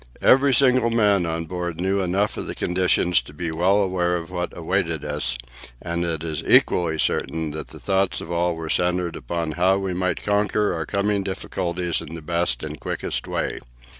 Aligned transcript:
Every 0.23 0.51
single 0.51 0.89
man 0.89 1.27
on 1.27 1.45
board 1.45 1.79
knew 1.79 1.99
enough 2.01 2.35
of 2.35 2.47
the 2.47 2.55
conditions 2.55 3.21
to 3.21 3.33
be 3.33 3.51
well 3.51 3.83
aware 3.83 4.15
of 4.15 4.31
what 4.31 4.51
awaited 4.57 5.05
us, 5.05 5.37
and 5.79 6.03
it 6.03 6.23
is 6.23 6.43
equally 6.43 6.97
certain 6.97 7.51
that 7.51 7.67
the 7.67 7.79
thoughts 7.79 8.19
of 8.19 8.31
all 8.31 8.55
were 8.55 8.67
centred 8.67 9.15
upon 9.15 9.51
how 9.51 9.77
we 9.77 9.93
might 9.93 10.23
conquer 10.23 10.73
our 10.73 10.87
coming 10.87 11.21
difficulties 11.21 12.01
in 12.01 12.15
the 12.15 12.23
best 12.23 12.63
and 12.63 12.79
quickest 12.79 13.27
way. 13.27 13.59